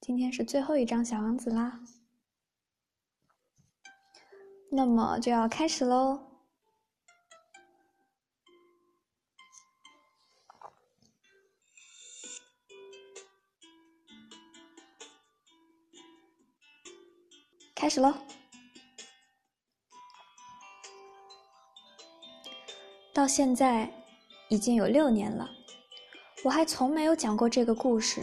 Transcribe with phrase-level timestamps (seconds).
[0.00, 1.80] 今天是最后一张小王子啦，
[4.70, 6.24] 那么就要开始喽。
[17.74, 18.12] 开始喽！
[23.14, 23.88] 到现在
[24.48, 25.48] 已经有六年了，
[26.42, 28.20] 我还从没有讲过这个故事。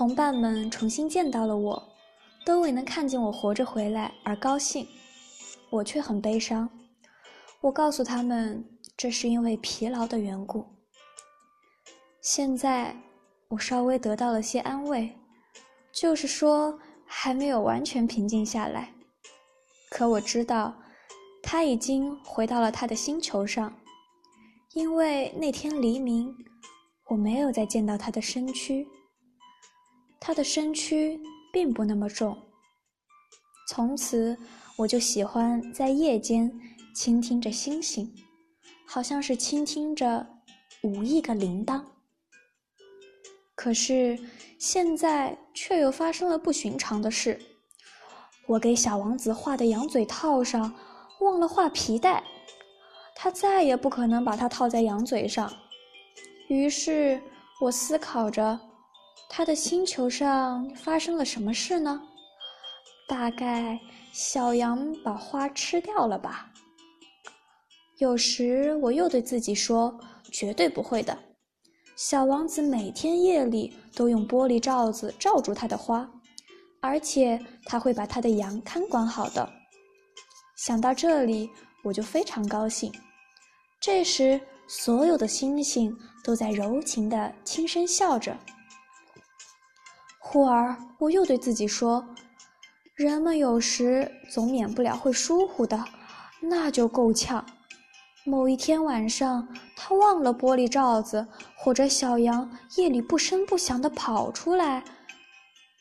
[0.00, 1.92] 同伴们重新见到了我，
[2.46, 4.88] 都为能看见我活着回来而高兴，
[5.68, 6.66] 我却很悲伤。
[7.60, 8.64] 我告诉他们，
[8.96, 10.64] 这是因为疲劳的缘故。
[12.22, 12.96] 现在
[13.48, 15.14] 我稍微得到了些安慰，
[15.92, 16.80] 就是说。
[17.04, 18.94] 还没有完全平静下来，
[19.90, 20.72] 可我知道，
[21.42, 23.76] 他已经回到了他的星球上，
[24.74, 26.32] 因为那天黎明，
[27.08, 28.86] 我没有再见到他的身躯。
[30.20, 31.18] 他的身躯
[31.52, 32.36] 并不那么重。
[33.68, 34.36] 从此，
[34.76, 36.52] 我就喜欢在夜间
[36.94, 38.14] 倾听着星星，
[38.86, 40.26] 好像是倾听着
[40.82, 41.82] 五亿个铃铛。
[43.54, 44.18] 可是。
[44.60, 47.40] 现在却又发生了不寻常的事，
[48.46, 50.70] 我给小王子画的羊嘴套上
[51.20, 52.22] 忘了画皮带，
[53.16, 55.50] 他再也不可能把它套在羊嘴上。
[56.48, 57.18] 于是
[57.58, 58.60] 我思考着，
[59.32, 62.02] 他的星球上发生了什么事呢？
[63.08, 63.78] 大概
[64.12, 66.50] 小羊把花吃掉了吧。
[67.98, 69.96] 有时我又对自己说，
[70.32, 71.16] 绝对不会的。
[71.96, 76.10] 小王子每天夜里都用玻璃罩子罩住他的花，
[76.80, 79.48] 而且他会把他的羊看管好的。
[80.56, 81.48] 想到这里，
[81.84, 82.92] 我就非常高兴。
[83.80, 88.36] 这时，所有的星星都在柔情地轻声笑着。
[90.32, 92.06] 忽而，我又对自己说
[92.94, 95.84] ：“人们有时总免不了会疏忽的，
[96.40, 97.44] 那就够呛。”
[98.24, 101.26] 某一天晚上，他忘了玻璃罩子，
[101.56, 104.84] 或者小羊夜里不声不响地跑出来。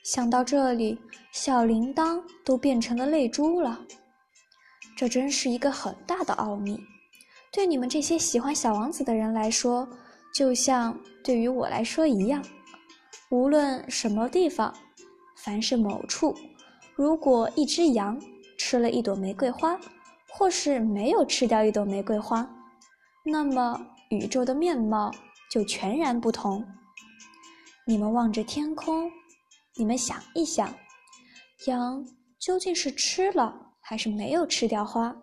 [0.04, 1.00] 想到这里，
[1.32, 3.80] 小铃铛都变成了泪珠了。
[4.98, 6.80] 这真是一个很大的奥秘，
[7.52, 9.88] 对你们这些喜欢小王子的人来说，
[10.34, 12.44] 就像对于我来说一样。
[13.30, 14.74] 无论什么地方，
[15.38, 16.36] 凡是某处，
[16.96, 18.20] 如果一只羊
[18.58, 19.80] 吃了一朵玫瑰花。
[20.32, 22.48] 或是没有吃掉一朵玫瑰花，
[23.26, 25.12] 那么宇宙的面貌
[25.50, 26.64] 就全然不同。
[27.86, 29.12] 你们望着天空，
[29.76, 30.72] 你们想一想，
[31.66, 32.06] 羊
[32.38, 35.14] 究竟是吃了还是没有吃掉花？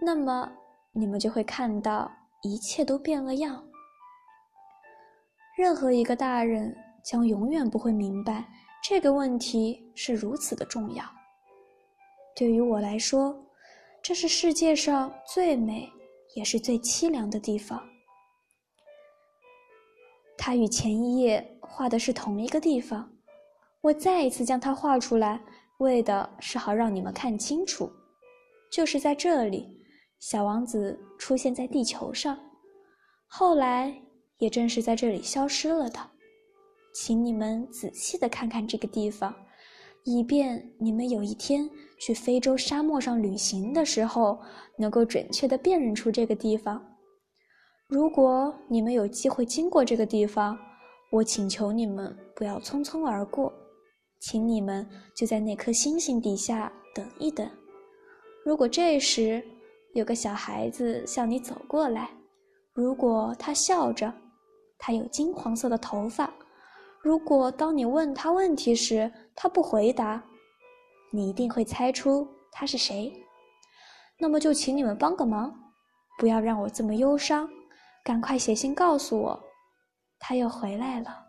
[0.00, 0.50] 那么
[0.92, 2.10] 你们就会看到
[2.42, 3.62] 一切都变了样。
[5.54, 6.74] 任何一个大人
[7.04, 8.44] 将永远不会明白
[8.82, 11.04] 这个问题是如此的重要。
[12.34, 13.40] 对于我来说。
[14.06, 15.90] 这是世界上最美，
[16.34, 17.82] 也是最凄凉的地方。
[20.36, 23.10] 它与前一页画的是同一个地方，
[23.80, 25.42] 我再一次将它画出来，
[25.78, 27.90] 为的是好让你们看清楚。
[28.70, 29.82] 就是在这里，
[30.20, 32.38] 小王子出现在地球上，
[33.26, 33.98] 后来
[34.36, 36.10] 也正是在这里消失了的。
[36.94, 39.34] 请你们仔细的看看这个地方。
[40.06, 41.68] 以便你们有一天
[41.98, 44.38] 去非洲沙漠上旅行的时候，
[44.78, 46.82] 能够准确地辨认出这个地方。
[47.88, 50.58] 如果你们有机会经过这个地方，
[51.10, 53.50] 我请求你们不要匆匆而过，
[54.20, 57.48] 请你们就在那颗星星底下等一等。
[58.44, 59.42] 如果这时
[59.94, 62.10] 有个小孩子向你走过来，
[62.74, 64.12] 如果他笑着，
[64.76, 66.30] 他有金黄色的头发。
[67.04, 70.24] 如果当你问他问题时，他不回答，
[71.12, 73.12] 你一定会猜出他是谁。
[74.18, 75.54] 那么就请你们帮个忙，
[76.18, 77.46] 不要让我这么忧伤，
[78.02, 79.38] 赶快写信告诉我，
[80.18, 81.22] 他又回来了。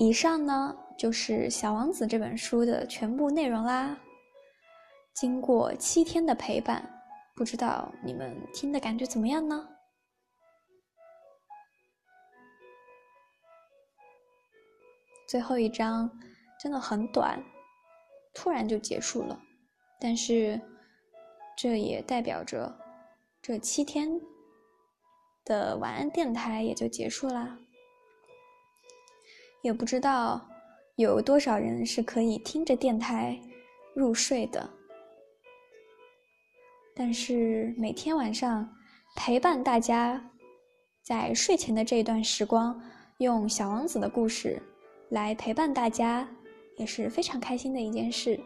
[0.00, 3.96] 以上呢就是《小王子》这本书的全部内容啦。
[5.14, 6.99] 经过七天的陪伴。
[7.40, 9.66] 不知道你们听的感觉怎么样呢？
[15.26, 16.20] 最后一章
[16.60, 17.42] 真的很短，
[18.34, 19.40] 突然就结束了。
[19.98, 20.60] 但是
[21.56, 22.78] 这也代表着
[23.40, 24.20] 这七天
[25.42, 27.58] 的晚安电台也就结束啦。
[29.62, 30.46] 也不知道
[30.96, 33.40] 有多少人是可以听着电台
[33.94, 34.68] 入睡的。
[37.02, 38.76] 但是每天晚上
[39.16, 40.22] 陪伴大家
[41.02, 42.78] 在睡前的这一段时光，
[43.16, 44.62] 用小王子的故事
[45.08, 46.28] 来陪伴大家，
[46.76, 48.38] 也是非常开心的一件事。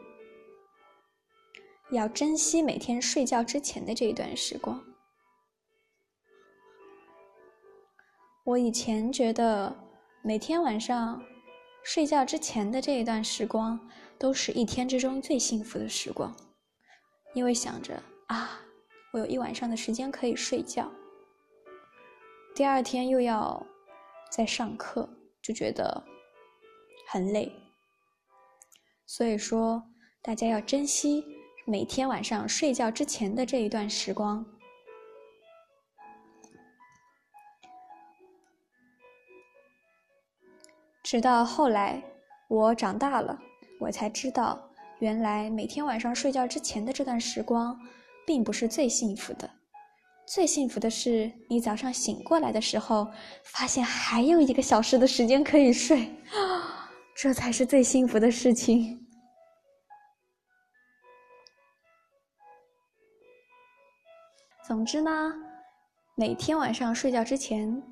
[1.90, 4.80] 要珍惜每天睡觉之前的这一段时光。
[8.44, 9.76] 我以前觉得，
[10.22, 11.20] 每天晚上
[11.82, 16.32] 睡觉之前的这一段时光，都是一天之中最幸福的时光，
[17.34, 18.60] 因为想着啊，
[19.12, 20.90] 我有一晚上的时间可以睡觉，
[22.54, 23.64] 第二天又要
[24.30, 25.08] 再上课，
[25.42, 26.02] 就觉得
[27.08, 27.52] 很累。
[29.06, 29.82] 所以说，
[30.22, 31.24] 大家要珍惜
[31.66, 34.44] 每天晚上睡觉之前的这一段时光。
[41.02, 42.02] 直到后来，
[42.48, 43.38] 我长大了，
[43.78, 44.58] 我才知道，
[45.00, 47.78] 原来每天晚上睡觉之前的这段时光，
[48.26, 49.50] 并不是最幸福的。
[50.26, 53.06] 最幸福的是，你早上醒过来的时候，
[53.44, 56.10] 发现还有一个小时的时间可以睡，
[57.14, 59.06] 这才是最幸福的事情。
[64.66, 65.32] 总之呢，
[66.16, 67.82] 每天晚上睡觉之前，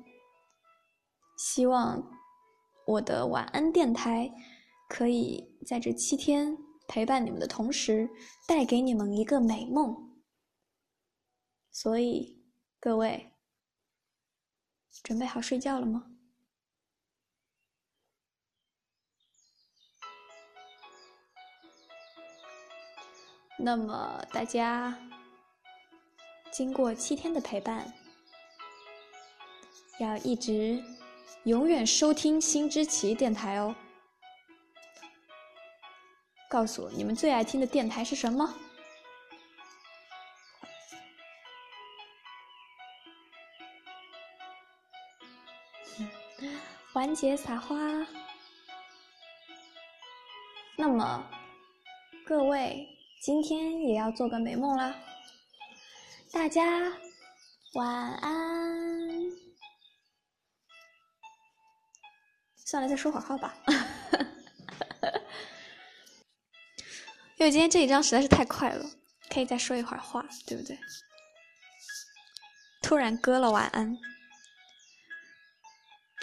[1.37, 2.03] 希望。
[2.85, 4.29] 我的晚安电台，
[4.89, 6.53] 可以在这七天
[6.85, 8.09] 陪伴你们的同时，
[8.45, 9.95] 带给你们一个美梦。
[11.73, 12.39] 所以，
[12.79, 13.33] 各位，
[15.03, 16.05] 准备好睡觉了吗？
[23.57, 24.97] 那么，大家
[26.51, 27.91] 经过七天的陪伴，
[29.99, 30.81] 要一直。
[31.45, 33.75] 永远收听新之奇电台哦！
[36.49, 38.57] 告诉我你们最爱听的电台是什么？
[47.03, 47.75] 完结撒花。
[50.77, 51.29] 那么，
[52.25, 52.87] 各位
[53.21, 54.95] 今天也要做个美梦啦！
[56.31, 56.63] 大家
[57.73, 58.31] 晚安。
[62.55, 63.53] 算了，再说会儿话吧。
[67.35, 68.85] 因为今天这一章实在是太快了，
[69.29, 70.79] 可以再说一会儿话，对不对？
[72.81, 73.97] 突然割了晚安。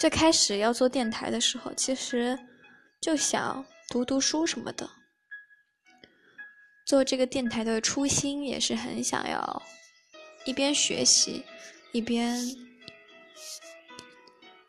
[0.01, 2.35] 最开始要做电台的时候，其实
[2.99, 4.89] 就想读读书什么的。
[6.87, 9.61] 做这个电台的初心也是很想要
[10.43, 11.45] 一边学习
[11.91, 12.35] 一边。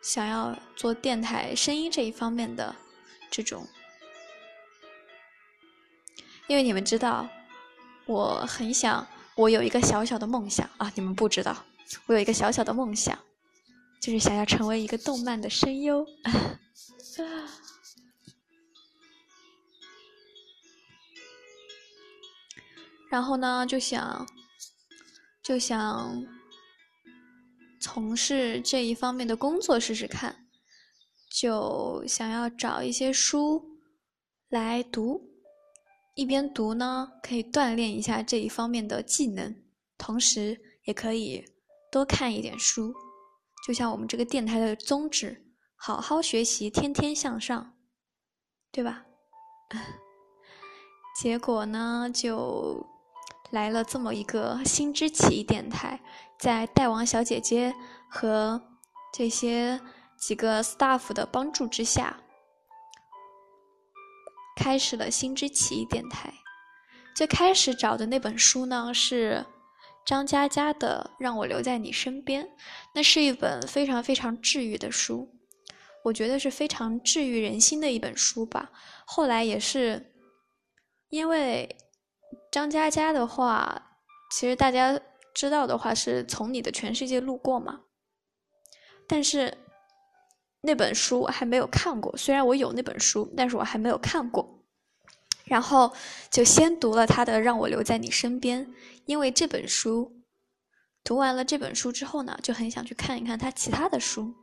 [0.03, 2.77] 想要做电台声音这一方面的
[3.31, 3.67] 这种，
[6.47, 7.27] 因为你们知道，
[8.05, 10.93] 我很想，我有一个小小的梦想啊！
[10.95, 11.57] 你们不知道，
[12.05, 13.19] 我有一个小小的梦想，
[14.03, 16.05] 就是想要成为一个动漫的声优。
[23.09, 24.27] 然后呢，就想，
[25.43, 26.27] 就想。
[27.85, 30.47] 从事这一方面的工作试试看，
[31.29, 33.61] 就想要找一些书
[34.49, 35.21] 来读，
[36.15, 39.53] 一边读呢可以锻炼一下这一方面的技能，
[39.99, 41.45] 同时也可以
[41.91, 42.95] 多看一点书。
[43.67, 47.75] 就像我们这个电台的宗旨：好好学习，天天向上，
[48.71, 49.05] 对吧？
[51.21, 52.87] 结果呢，就
[53.51, 56.01] 来了这么一个新之奇异电台。
[56.39, 57.73] 在大王小姐姐
[58.11, 58.61] 和
[59.13, 59.81] 这些
[60.19, 62.19] 几个 staff 的帮助之下，
[64.57, 66.35] 开始了新之奇异电台。
[67.15, 69.45] 最开始找的那本书呢，是
[70.05, 72.45] 张嘉佳的《让我留在你身边》，
[72.95, 75.29] 那是一本非常非常治愈的书，
[76.05, 78.71] 我觉得是非常治愈人心的一本书吧。
[79.07, 80.13] 后来也是
[81.11, 81.77] 因为
[82.51, 83.99] 张嘉佳的话，
[84.33, 85.01] 其实大家。
[85.35, 87.81] 知道的话是从你的全世界路过嘛？
[89.09, 89.57] 但是
[90.61, 94.62] 那本书还没有看过，虽然我有那本书，但是我还没有看过。
[95.53, 95.93] 然后
[96.31, 98.67] 就先读了他的《让我留在你身边》，
[99.05, 100.11] 因为这本书
[101.05, 104.35] 读完了这本书之后呢，就很想去看一看他其他的书，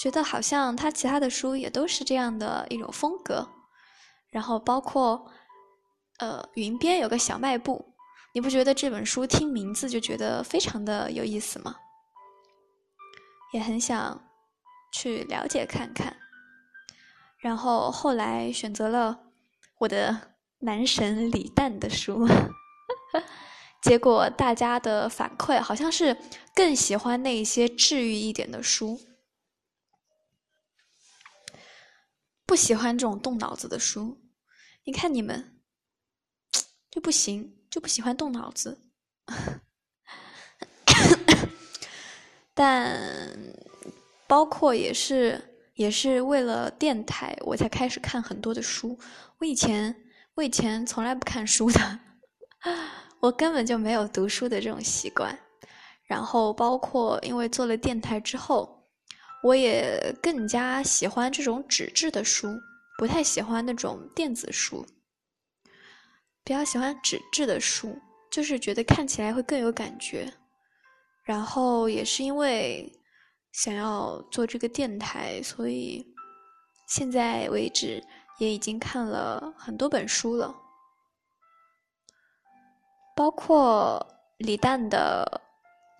[0.00, 3.46] 觉得好像他其他的书也都是这样的一种风格。
[4.30, 5.30] 然后包括
[6.18, 7.94] 呃，云边有个小卖部。
[8.32, 11.76] 你不觉得这本书听名字就觉得非常的有意思吗？
[13.52, 14.18] 也很想
[14.94, 16.16] 去了解看看。
[17.36, 19.18] 然后后来选择了
[19.82, 22.24] 我的男神李诞的书，
[23.82, 26.16] 结果大家的反馈好像是
[26.54, 29.00] 更喜欢那些治愈一点的书，
[32.46, 34.22] 不喜欢这种动脑子的书。
[34.84, 35.60] 你看你们
[36.88, 38.80] 就不行，就不喜欢动脑子。
[42.54, 43.36] 但
[44.28, 48.98] 包括也是也是为了电台，我才开始看很多的书。
[49.38, 49.94] 我以前
[50.34, 52.00] 我以前从来不看书的，
[53.20, 55.38] 我根本就没有读书的这种习惯。
[56.04, 58.86] 然后包括因为做了电台之后，
[59.42, 62.60] 我也更加喜欢这种纸质的书，
[62.98, 64.84] 不太喜欢那种电子书。
[66.44, 67.98] 比较喜欢纸质的书，
[68.30, 70.30] 就是觉得看起来会更有感觉。
[71.24, 72.92] 然后也是因为
[73.52, 76.04] 想要做这个电台，所以
[76.88, 78.02] 现在为止
[78.38, 80.54] 也已经看了很多本书了，
[83.14, 84.04] 包括
[84.38, 85.40] 李诞的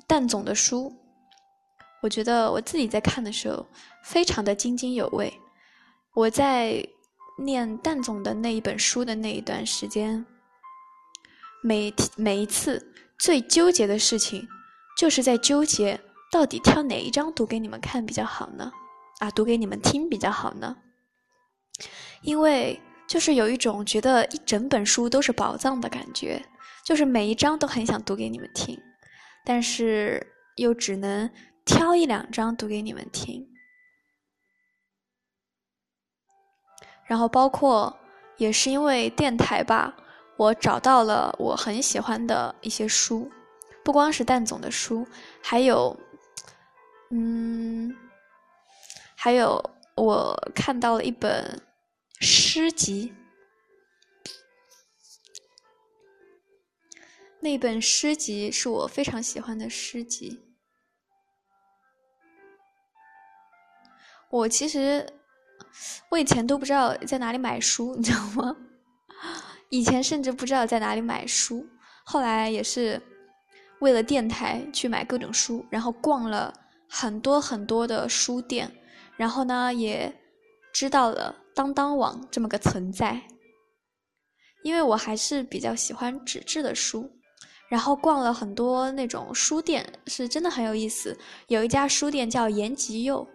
[0.07, 0.93] 诞总的书。
[2.03, 3.65] 我觉得我自己在看的时候
[4.03, 5.33] 非常的津津有味。
[6.15, 6.85] 我在
[7.39, 10.25] 念诞总的那一本书的那一段时间，
[11.63, 14.49] 每每一次最纠结的事情。
[14.99, 15.99] 就是在纠结，
[16.33, 18.73] 到底挑哪一张读给你们看比较好呢？
[19.19, 20.75] 啊，读给你们听比较好呢？
[22.23, 26.43] 因为就是有一种觉得一整本书都是宝藏的感觉，
[26.83, 28.81] 就是每一章都很想读给你们听，
[29.45, 31.31] 但是又只能
[31.67, 33.47] 挑一两张读给你们听。
[37.05, 37.95] 然后包括
[38.39, 39.95] 也是因为电台吧，
[40.39, 43.31] 我找到了我很喜欢的一些书。
[43.85, 45.07] 不光是蛋总的书，
[45.43, 45.95] 还有，
[47.15, 47.95] 嗯，
[49.15, 49.63] 还有
[49.95, 51.61] 我看到了一本
[52.21, 53.13] 诗集，
[57.41, 60.41] 那本诗集是我非常喜欢的诗集。
[64.31, 65.07] 我其实
[66.09, 68.57] 我以前都不知道在哪里买书，你知道吗？
[69.69, 71.69] 以前甚至不知道在哪里买书，
[72.05, 73.01] 后来也是。
[73.81, 76.55] 为了电台去买各种书，然后逛了
[76.95, 78.71] 很多很多的书店，
[79.17, 80.15] 然后呢也
[80.75, 83.19] 知道了当当网这么个存在。
[84.63, 87.11] 因为我还是比较喜欢纸质的书，
[87.71, 91.19] 然后逛了很多那种书店，是真的很有意思。
[91.49, 93.27] 有一家书店叫延吉佑，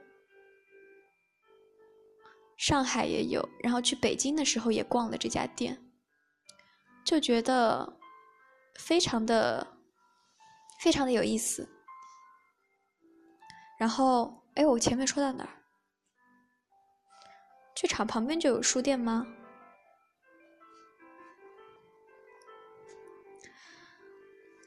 [2.57, 5.75] 上海也有，然后去北京的时候也逛了这家店，
[7.03, 7.91] 就觉得
[8.75, 9.65] 非常的。
[10.79, 11.67] 非常的有意思，
[13.77, 15.49] 然后，哎，我前面说到哪儿？
[17.75, 19.25] 剧场旁边就有书店吗？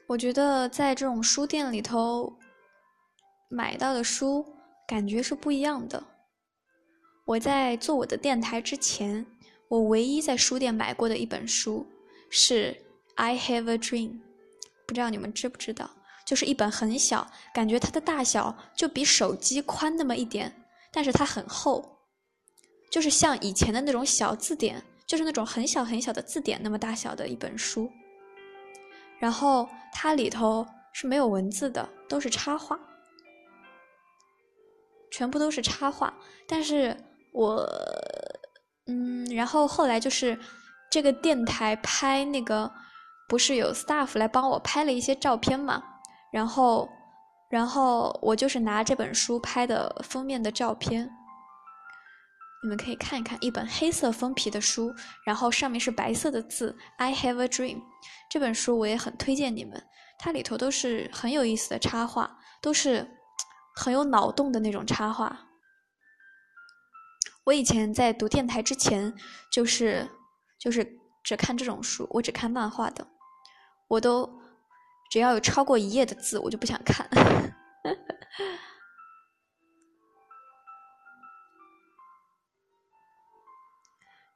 [0.07, 2.37] 我觉得在这种书店里头
[3.49, 4.45] 买到的书
[4.87, 6.01] 感觉是不一样的。
[7.25, 9.25] 我在做我的电台之前，
[9.67, 11.85] 我唯一在书店买过的一本书
[12.29, 12.73] 是
[13.15, 14.09] 《I Have a Dream》，
[14.85, 15.89] 不知道你们知不知道？
[16.31, 20.49] 就是一本很小，感觉它的大小就比手机宽那么一点，
[20.89, 21.99] 但是它很厚，
[22.89, 27.91] 就是像以前的那种小字典，就是那种很小很小的字典那么大小的一本书。
[29.19, 32.79] 然后它里头是没有文字的，都是插画，
[35.11, 36.13] 全部都是插画。
[36.47, 36.95] 但是
[37.33, 37.67] 我，
[38.87, 40.39] 嗯，然后后来就是
[40.89, 42.71] 这个电台拍那个，
[43.27, 45.83] 不是有 staff 来帮我拍了一些照片嘛？
[46.31, 46.89] 然后，
[47.49, 51.11] 然后我就是拿这本书拍的封面的照片，
[52.63, 54.93] 你们可以看一看，一本黑色封皮的书，
[55.25, 57.81] 然后上面是白色的字，I have a dream。
[58.29, 59.83] 这本书我也很推荐你们，
[60.17, 63.05] 它里头都是很有意思的插画，都是
[63.75, 65.49] 很有脑洞的那种插画。
[67.43, 69.13] 我以前在读电台之前，
[69.51, 70.09] 就是
[70.57, 73.05] 就是只看这种书，我只看漫画的，
[73.89, 74.40] 我都。
[75.11, 77.05] 只要有超过一页的字，我就不想看。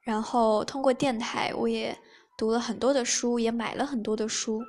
[0.04, 1.98] 然后通过电台，我也
[2.38, 4.62] 读了很多的书，也买了很多的书，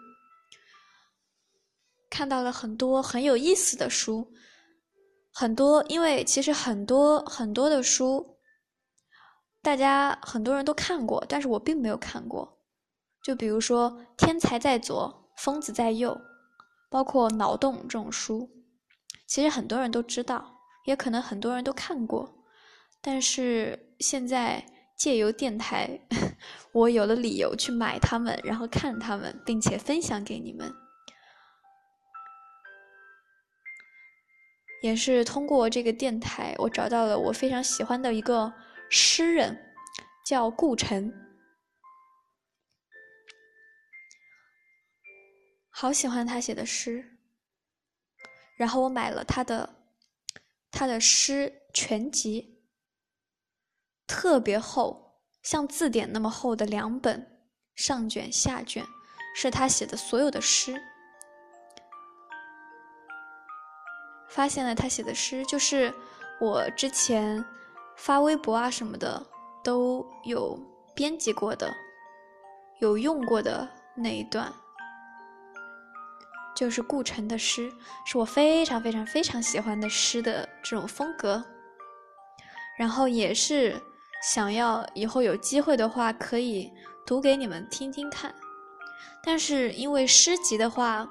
[2.08, 4.32] 看到了很多很有意思的书。
[5.32, 8.38] 很多，因为其实很多很多的书，
[9.60, 12.60] 大家很多人都看过，但是我并没有看过。
[13.25, 15.12] 就比如说《天才在左》。
[15.37, 16.21] 疯子在右，
[16.90, 18.50] 包括脑洞这种书，
[19.26, 22.45] 其实很多人都知道，也可能很多人都看过，
[23.00, 24.64] 但是现在
[24.97, 26.00] 借由电台
[26.73, 30.73] 我有了理由去买它们，然后看它们，并且分享给你们。
[34.83, 38.52] 也是通过这个电台，我找到了我非常喜欢的一个
[38.88, 39.75] 诗人，
[40.25, 41.12] 叫顾城。
[45.78, 47.04] 好喜欢他写的诗，
[48.56, 49.68] 然后我买了他的
[50.71, 52.64] 他的诗全集，
[54.06, 58.83] 特别厚，像字典那么厚的两本，上卷下卷
[59.35, 60.80] 是他写的所有的诗。
[64.30, 65.92] 发现了他写的诗，就是
[66.40, 67.45] 我之前
[67.99, 69.23] 发微博啊什么的
[69.62, 70.59] 都有
[70.95, 71.71] 编辑过的，
[72.80, 74.50] 有用过的那一段，
[76.56, 77.70] 就是顾城的诗，
[78.04, 81.44] 是我非常非常非常喜欢的诗的这种风格。
[82.76, 83.80] 然后也是
[84.32, 86.72] 想要以后有机会的话可以
[87.06, 88.34] 读给你们听听看，
[89.22, 91.08] 但是因为诗集的话。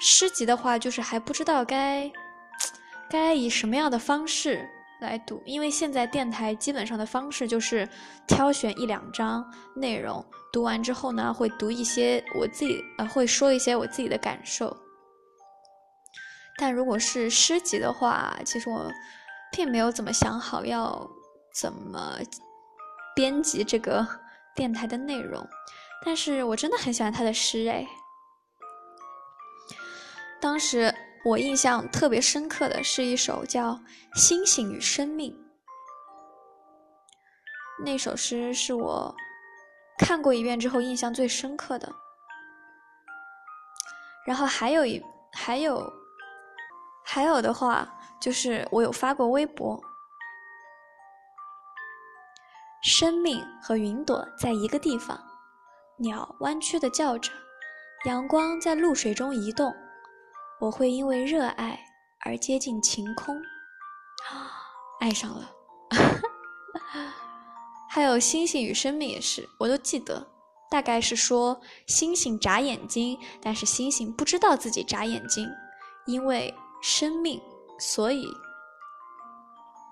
[0.00, 2.10] 诗集的话，就是还不知道该
[3.08, 4.68] 该以什么样的方式
[5.04, 7.88] 来读，因为现在电台基本上的方式就是
[8.26, 9.44] 挑选一两章
[9.76, 14.76] 内容，读完之后呢，会读一些我自己呃，会说一些我自己的感受。
[16.56, 18.90] 但如果是诗集的话，其实我
[19.52, 21.08] 并没有怎么想好要
[21.54, 22.18] 怎么
[23.14, 24.06] 编辑这个
[24.54, 25.46] 电台的内容，
[26.04, 27.86] 但是我真的很喜欢他的诗，哎。
[30.40, 30.94] 当时
[31.24, 33.70] 我印象特别深刻的是一首叫
[34.14, 35.32] 《星星与生命》，
[37.82, 39.14] 那首诗是我
[39.98, 41.90] 看过一遍之后印象最深刻的。
[44.26, 45.02] 然后还有一
[45.32, 45.90] 还有
[47.02, 47.88] 还有的话，
[48.20, 49.82] 就是我有发过微博，
[52.82, 55.18] 生命和云朵在一个地方，
[55.96, 57.32] 鸟弯曲的叫着，
[58.04, 59.74] 阳光在露水中移动。
[60.60, 61.78] 我会因为热爱
[62.24, 63.36] 而接近晴空，
[65.00, 65.50] 爱上了。
[67.90, 70.26] 还有星星与生命也是，我都记得。
[70.70, 75.48] 大概是说星星眨眼睛，但是星星不知道自己眨眼睛，
[76.06, 76.52] 因为
[76.82, 77.40] 生命，
[77.78, 78.26] 所以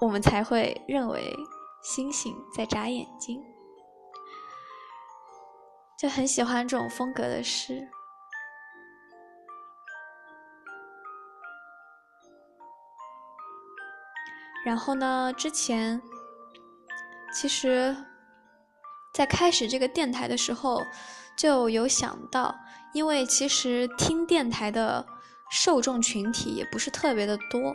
[0.01, 1.37] 我们才会认为
[1.83, 3.41] 星星在眨眼睛。
[5.97, 7.89] 就很喜欢这种风格的诗。
[14.65, 15.33] 然后呢？
[15.37, 16.01] 之前
[17.35, 17.97] 其实，
[19.13, 20.81] 在开始这个电台的时候，
[21.37, 22.55] 就有想到，
[22.93, 25.05] 因为其实听电台的
[25.51, 27.75] 受众群体也不是特别的多，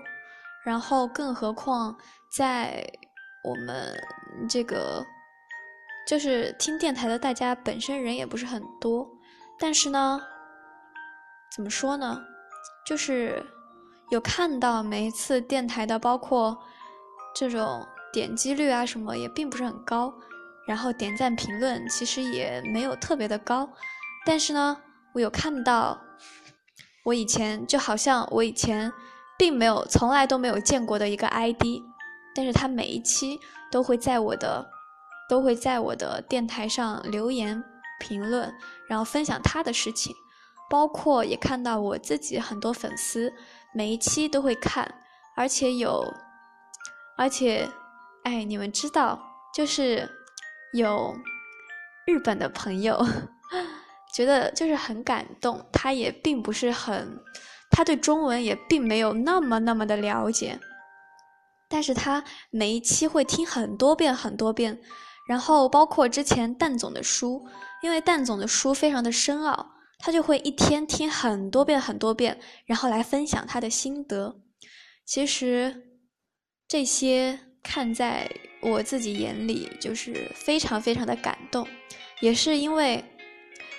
[0.64, 1.94] 然后更何况
[2.30, 2.82] 在
[3.44, 3.94] 我们
[4.48, 5.06] 这个
[6.08, 9.06] 就是听电台的大家本身人也不是很多，
[9.60, 10.22] 但是呢，
[11.54, 12.22] 怎么说呢？
[12.86, 13.46] 就是
[14.10, 16.58] 有看到每一次电台的，包括。
[17.40, 20.12] 这种点击率啊什么也并不是很高，
[20.66, 23.70] 然后点赞评论其实也没有特别的高，
[24.26, 24.76] 但是呢，
[25.14, 26.02] 我有看到，
[27.06, 28.92] 我以前就好像我以前
[29.38, 31.64] 并没有从来都没有见过的一个 ID，
[32.34, 33.40] 但是他每一期
[33.72, 34.68] 都会在我的
[35.30, 37.64] 都会在我的电台上留言
[38.00, 38.52] 评论，
[38.90, 40.16] 然后分享他的事情，
[40.72, 43.32] 包括也看到我自己很多粉丝
[43.76, 44.92] 每一期都会看，
[45.36, 46.04] 而且有。
[47.18, 47.68] 而且，
[48.24, 49.20] 哎，你们知道，
[49.56, 50.08] 就是
[50.74, 51.16] 有
[52.06, 53.04] 日本的朋友，
[54.14, 55.66] 觉得就是很感动。
[55.74, 57.20] 他也并不是很，
[57.72, 60.60] 他对中文也并没有那么那么的了解，
[61.68, 64.80] 但是他每一期会听很多遍很多遍。
[65.28, 67.48] 然后包括之前蛋总的书，
[67.82, 74.40] 因为蛋总的书非常的深奥，他就会一天听很多遍很多遍，然后来分享他的心得。
[75.04, 75.84] 其实。
[76.68, 78.30] 这些看在
[78.62, 81.66] 我自己眼里，就是非常非常的感动，
[82.20, 83.04] 也是因为，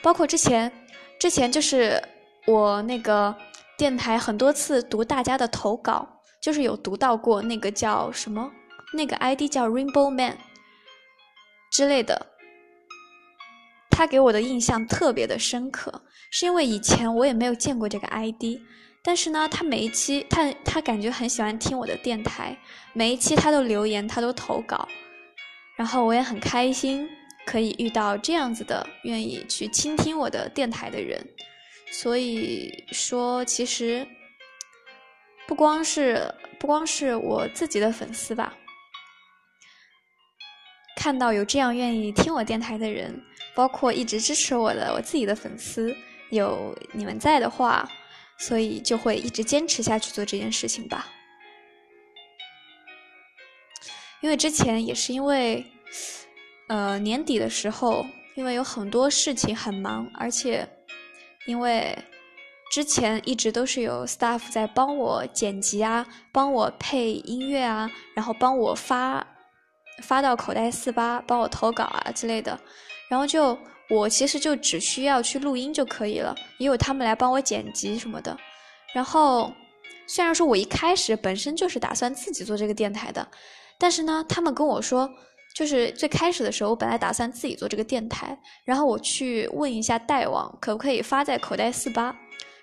[0.01, 0.73] 包括之前，
[1.21, 2.03] 之前就是
[2.47, 3.35] 我那个
[3.77, 6.09] 电台很多次读大家的投稿，
[6.41, 8.51] 就是有读到过那个叫什么，
[8.95, 10.39] 那个 ID 叫 Rainbow Man
[11.71, 12.27] 之类的，
[13.91, 18.63] 他给我的印象特别的深刻，是因为以前我也没有见过这个 ID。
[19.09, 22.55] 但是呢，他每一期他他感觉很喜欢听我的电台，
[22.93, 24.87] 每一期他都留言，他都投稿，
[25.77, 27.09] 然后我也很开心
[27.47, 31.27] 可以遇到这样子的愿意去倾听我的电台的人，
[31.91, 34.07] 所以说其实
[35.47, 38.53] 不光是不光是我自己的粉丝吧，
[40.97, 43.19] 看到有这样愿意听我电台的人，
[43.55, 45.97] 包括一直支持我的我自己的粉丝，
[46.29, 47.91] 有你们在的话，
[48.39, 51.07] 所以就会一直坚持下去做这件事情吧。
[54.21, 55.65] 因为之前也是因为，
[56.69, 60.69] 呃，年底的时候，因为有很多事情很忙，而且
[61.47, 61.97] 因为
[62.73, 69.25] 之前一直都是有 staff 在帮我剪辑啊，帮我配音乐啊，然后帮我发
[70.03, 72.59] 发到口袋四八，帮我投稿啊之类的，
[73.09, 73.57] 然后就
[73.91, 78.37] 我其实就只需要去录音就可以了，也有他们来帮我剪辑什么的。
[78.95, 79.53] 然后
[80.07, 83.27] 虽然说我一开始本身就是打算自己做这个电台的。
[83.81, 85.09] 但是呢，他们跟我说，
[85.55, 92.13] 就是最开始的时候，我本来打算自己做这个电台，然后我去问一下代王可不可以发在口袋四八，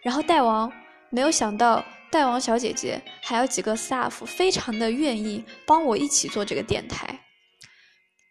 [0.04, 0.70] 然后代王
[1.10, 7.18] 没有想到，代王小姐姐还有几个 staff 非常的愿意帮我一起做这个电台，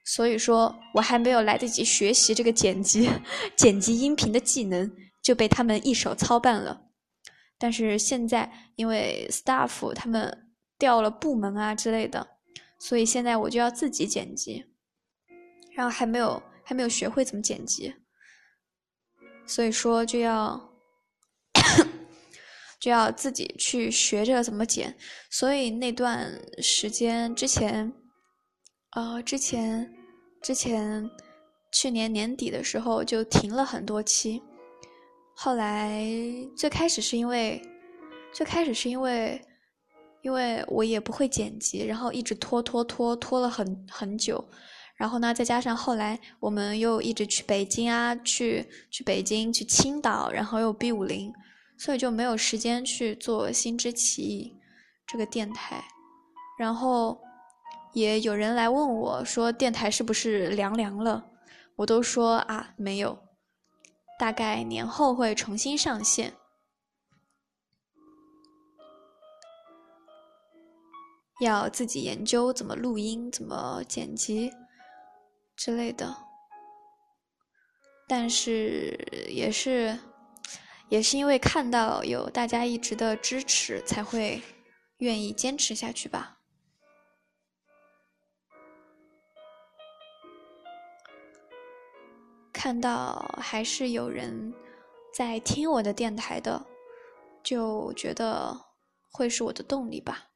[0.05, 3.11] 所以说我还没有来得及学习这个剪辑
[3.57, 4.91] 剪辑音频的技能，
[5.23, 6.83] 就被他们一手操办了。
[7.59, 12.29] 但是现在因为 staff 他们调了部门啊之类的。
[12.77, 14.63] 所以现在我就要自己剪辑，
[15.75, 17.95] 然后还没有还没有学会怎么剪辑，
[19.47, 20.61] 所以说就要
[22.79, 24.95] 就要自己去学着怎么剪。
[25.31, 27.91] 所以那段时间之前，
[28.95, 29.93] 呃，之前
[30.43, 31.09] 之前
[31.73, 34.43] 去年年底的时候就停了很多期，
[35.35, 36.05] 后来
[36.57, 37.61] 最开始是因为
[38.33, 39.41] 最开始是因为。
[40.23, 44.43] 因为我也不会剪辑，然后一直拖拖拖拖了很很久，
[44.97, 51.31] 然后呢，再加上后来我们又一直去北京啊，去去北京去青岛，然后又 B 五零，
[51.77, 54.57] 所以就没有时间去做新之奇异
[55.07, 55.85] 这个电台。
[56.59, 57.21] 然后
[57.95, 61.25] 也有人来问我说电台是不是凉凉了，
[61.77, 63.19] 我都说啊没有，
[64.19, 66.35] 大概年后会重新上线。
[71.41, 74.53] 要自己研究怎么录音、怎么剪辑
[75.57, 76.17] 之类的，
[78.09, 78.97] 但是
[79.29, 79.99] 也是
[80.89, 84.43] 也是因为看到有大家一直的支持，才会
[84.99, 86.39] 愿意坚持下去吧。
[92.65, 94.51] 看到还是有人
[95.13, 96.65] 在听我的电台的，
[97.43, 98.59] 就觉得
[99.13, 100.31] 会是我的动力吧。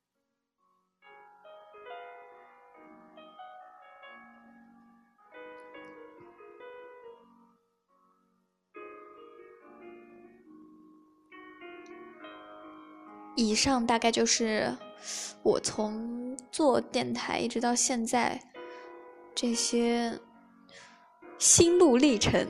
[13.36, 14.70] 以上大概就是
[15.42, 18.38] 我从做电台一直到现在
[19.34, 20.20] 这些
[21.38, 22.46] 心路历程，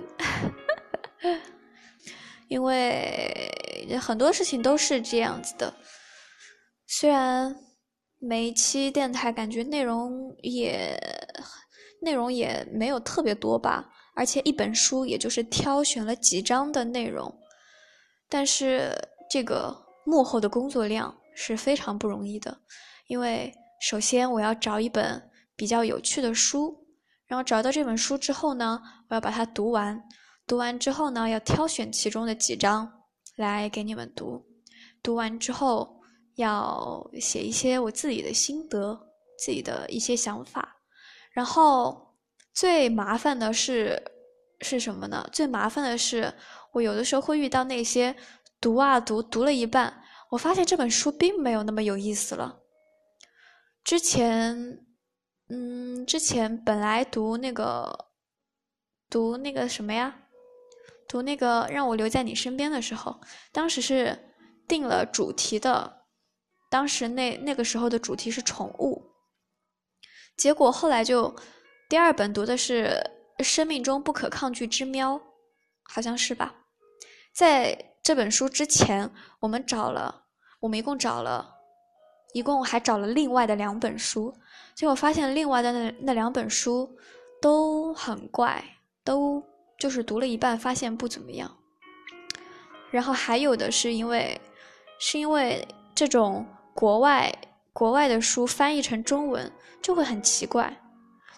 [2.49, 5.75] 因为很多事情都是这样子的。
[6.87, 7.55] 虽然
[8.19, 10.99] 每一期电台感觉内容也
[12.01, 17.33] 内容也没有特别多吧，而且一本书也就是挑选了几章的内容，
[18.29, 18.93] 但是
[19.31, 19.87] 这个。
[20.05, 22.59] 幕后的工作量是非常不容易的，
[23.09, 25.23] 因为首先我要找一本
[25.55, 26.78] 比较有趣的书，
[27.29, 30.03] 然后找到这本书之后呢，我要把它读完，
[30.47, 32.91] 读完之后呢，要挑选其中的几章
[33.37, 34.45] 来给你们读，
[35.01, 36.01] 读完之后
[36.35, 38.99] 要写一些我自己的心得，
[39.39, 40.77] 自己的一些想法，
[41.31, 42.13] 然后
[42.53, 44.03] 最麻烦的是
[44.63, 45.29] 是什么呢？
[45.33, 46.35] 最麻烦的是
[46.73, 48.17] 我有的时候会遇到那些。
[48.61, 52.59] 读啊读，读了一半，我发现这本书并没有那么有意思了。
[53.85, 54.85] 之前，
[55.49, 58.07] 嗯，之前本来读那个，
[59.09, 60.15] 读那个什么呀？
[61.09, 63.21] 读那个让我留在你身边的时候，
[63.53, 64.35] 当时是
[64.67, 66.05] 定了主题的，
[66.71, 69.03] 当时那那个时候的主题是宠物。
[70.37, 71.35] 结果后来就
[71.89, 73.03] 第二本读的是
[73.43, 75.15] 《生命中不可抗拒之喵》，
[75.85, 76.55] 好像是吧？
[77.35, 77.87] 在。
[78.01, 80.25] 这本书之前，我们找了，
[80.61, 81.58] 我们一共找了，
[82.33, 84.35] 一共还找了另外的两本书，
[84.75, 86.89] 结果发现另外的那那两本书
[87.41, 88.63] 都很怪，
[89.03, 89.43] 都
[89.79, 91.51] 就是读了一半发现不怎么样。
[92.91, 94.41] 然后还有的是因为，
[94.99, 97.33] 是因为这种国外
[97.73, 99.51] 国外的书翻译成中文
[99.83, 100.75] 就会很奇怪，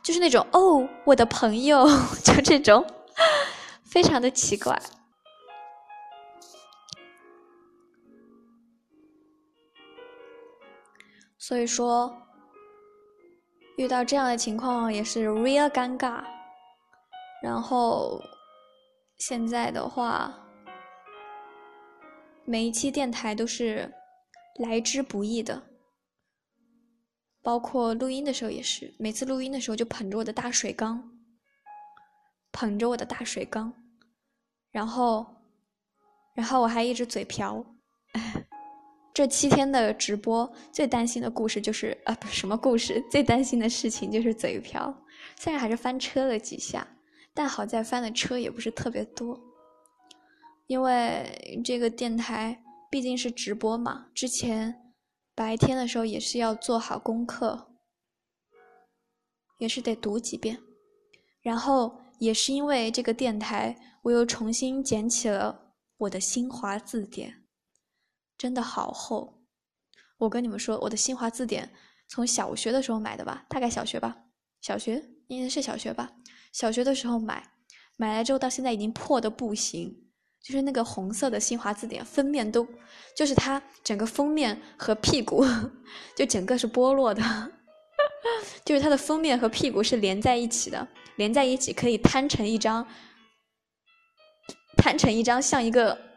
[0.03, 1.87] 就是那种哦，我的朋友，
[2.25, 2.85] 就这种，
[3.85, 4.81] 非常的奇怪。
[11.41, 12.15] 所以说，
[13.79, 16.23] 遇到这样的情况也是 real 尴尬。
[17.43, 18.23] 然后
[19.17, 20.39] 现在的话，
[22.45, 23.91] 每一期电台都是
[24.57, 25.63] 来之不易的，
[27.41, 31.11] 包括录音的时候也是，每次录音的时候就捧着我的大水缸，
[32.53, 33.73] 捧着我的大水缸，
[34.71, 35.25] 然后，
[36.35, 37.65] 然后我还一直嘴瓢。
[39.13, 44.95] 这七天的直播最担心的故事就是啊，不是什么故事， 最担心的事情就是嘴瓢。
[45.37, 46.87] 虽然还是翻车了几下，
[47.35, 49.39] 但好在翻的车也不是特别多。
[50.67, 54.95] 因为这个电台毕竟是直播嘛，之前
[55.35, 57.73] 白天的时候也是要做好功课，
[59.59, 60.59] 也是得读几遍。
[61.43, 67.40] 然后也是因为这个电台，我又重新捡起了我的新华字典。
[68.41, 69.43] 真的好厚，
[70.17, 71.71] 我跟你们说，我的新华字典
[72.09, 74.17] 从小学的时候买的吧，大概小学吧，
[74.63, 76.11] 小学应该是小学吧，
[76.51, 77.53] 小学的时候买，
[77.99, 79.95] 买来之后到现在已经破的不行，
[80.43, 82.67] 就是那个红色的新华字典封面都，
[83.15, 85.45] 就是它整个封面和屁股
[86.17, 87.23] 就整个是剥落的，
[88.65, 92.87] 就是它的封面和屁股是连在一起的，连在一起可以摊成一张，
[94.79, 96.09] 摊成一张像一个。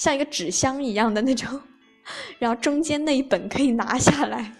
[0.00, 1.60] 像一个纸箱一样的那种，
[2.38, 4.50] 然后中间那一本可以拿下来，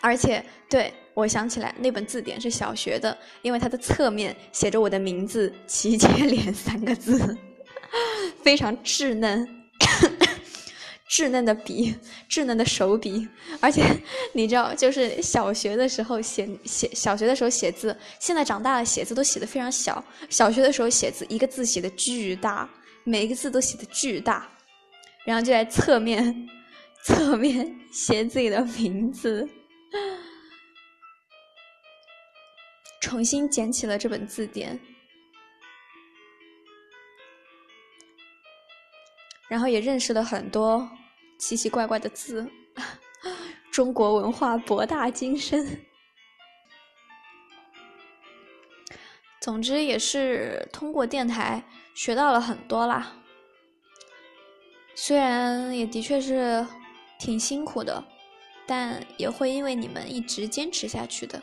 [0.00, 7.36] 而且对我想起来那本字典是小学的，因为它的侧面写着我的名字“齐接连” 三个字，
[8.44, 9.44] 非常稚嫩，
[11.10, 11.92] 稚嫩的笔，
[12.30, 13.26] 稚嫩的手笔，
[13.60, 13.82] 而且
[14.32, 22.70] 你知道，就是小学的时候写写，小学的时候写字，现在长大了写字都写的非常小，小学的时候写字一个字写的巨大。
[23.08, 24.50] 每一个字都写的巨大，
[25.24, 26.48] 然后就在侧面，
[27.04, 29.48] 侧面写自己的名字。
[33.00, 34.76] 重新捡起了这本字典，
[39.48, 40.90] 然后也认识了很多
[41.38, 42.44] 奇奇怪怪的字。
[43.70, 45.85] 中国文化博大精深，
[49.46, 51.62] 总之也是通过电台。
[51.94, 53.16] 学到了很多啦，
[54.96, 56.66] 虽然也的确是
[57.16, 58.04] 挺辛苦的，
[58.66, 61.40] 但也会因为你们一直坚持下去的，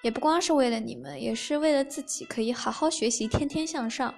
[0.00, 4.14] 也不光是为了你们，也是为了自己可以好好学习，天天向上，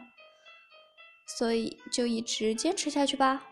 [1.26, 3.42] 所以就一直坚持下去吧。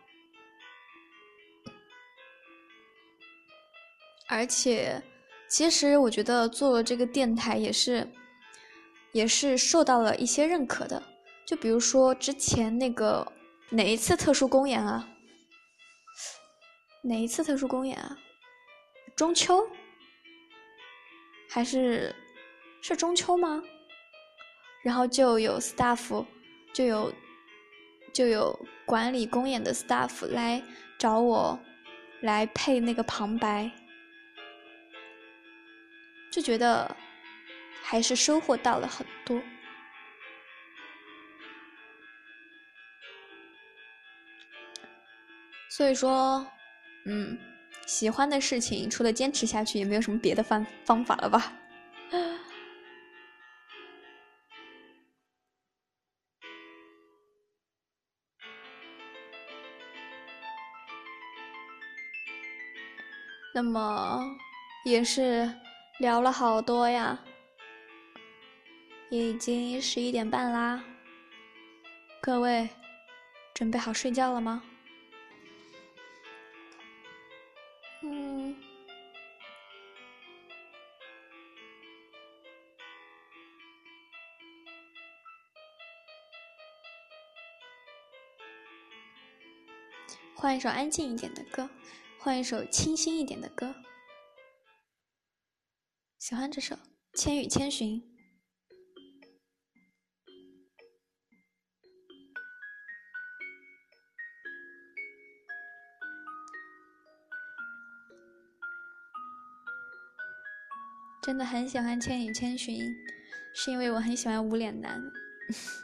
[4.28, 5.02] 而且，
[5.48, 8.06] 其实我觉得做了这个电台也是，
[9.14, 11.02] 也是受到了一些认可的。
[11.46, 13.26] 就比如说之前那个
[13.70, 15.08] 哪一次特殊公演啊？
[17.02, 18.18] 哪一次特殊公演啊？
[19.14, 19.66] 中秋？
[21.48, 22.14] 还是
[22.82, 23.62] 是中秋吗？
[24.82, 26.26] 然后就有 staff，
[26.72, 27.12] 就有
[28.12, 30.60] 就有管理公演的 staff 来
[30.98, 31.58] 找我
[32.22, 33.70] 来配那个旁白，
[36.32, 36.96] 就觉得
[37.86, 39.38] 还是收获到了很多。
[45.68, 46.46] 所以说，
[47.06, 47.38] 嗯，
[47.86, 51.52] 喜欢的事情除了坚持下去，也没有什么别的方方法了吧？
[63.54, 64.20] 那么
[64.84, 65.48] 也是
[65.98, 67.18] 聊了好多呀，
[69.10, 70.84] 也已经十一点半啦，
[72.20, 72.68] 各位
[73.54, 74.62] 准备好睡觉了吗？
[78.02, 78.56] 嗯
[90.34, 91.70] 换一首安静一点的歌，
[92.18, 93.74] 换一首清新一点的歌。
[96.18, 96.76] 喜欢这首
[97.14, 98.02] 《千与千寻》，
[111.24, 112.74] 真的很喜欢《千与千寻》，
[113.54, 115.02] 是因为我很喜欢无脸男。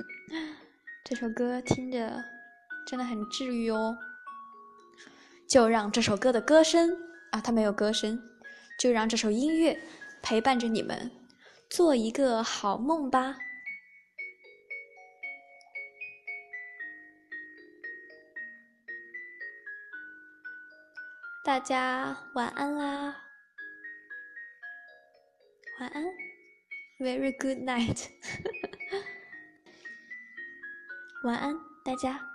[1.03, 2.23] 这首歌听着
[2.87, 3.97] 真的很治愈哦。
[5.49, 6.95] 就让这首歌的歌声
[7.31, 8.21] 啊，它没有歌声，
[8.79, 9.81] 就让这首音乐
[10.21, 11.11] 陪伴着你们，
[11.71, 13.39] 做一个好梦吧。
[21.43, 23.30] 大家晚安啦。
[25.80, 26.04] 晚安，
[27.00, 28.08] Very good night，
[31.24, 32.29] 晚安，大家。